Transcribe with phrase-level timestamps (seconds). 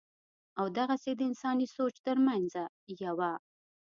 [0.59, 2.63] او دغسې دَانساني سوچ تر مېنځه
[3.03, 3.31] يوه